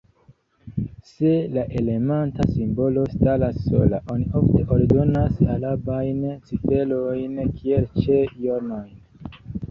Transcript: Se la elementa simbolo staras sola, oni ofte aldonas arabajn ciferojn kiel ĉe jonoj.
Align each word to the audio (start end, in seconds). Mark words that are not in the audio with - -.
Se 1.09 1.31
la 1.55 1.63
elementa 1.79 2.41
simbolo 2.51 3.03
staras 3.15 3.59
sola, 3.65 3.99
oni 4.13 4.25
ofte 4.39 4.61
aldonas 4.77 5.35
arabajn 5.57 6.23
ciferojn 6.47 7.37
kiel 7.59 7.85
ĉe 7.99 8.17
jonoj. 8.47 8.83